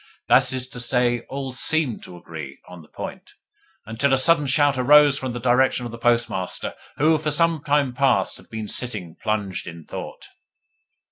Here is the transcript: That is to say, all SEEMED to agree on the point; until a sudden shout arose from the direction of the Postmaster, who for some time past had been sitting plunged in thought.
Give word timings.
That 0.29 0.51
is 0.51 0.67
to 0.69 0.79
say, 0.79 1.19
all 1.29 1.53
SEEMED 1.53 2.01
to 2.05 2.17
agree 2.17 2.57
on 2.67 2.81
the 2.81 2.87
point; 2.87 3.33
until 3.85 4.13
a 4.15 4.17
sudden 4.17 4.47
shout 4.47 4.75
arose 4.75 5.19
from 5.19 5.31
the 5.33 5.39
direction 5.39 5.85
of 5.85 5.91
the 5.91 5.99
Postmaster, 5.99 6.73
who 6.97 7.19
for 7.19 7.29
some 7.29 7.63
time 7.63 7.93
past 7.93 8.37
had 8.37 8.49
been 8.49 8.67
sitting 8.67 9.15
plunged 9.21 9.67
in 9.67 9.83
thought. 9.85 10.25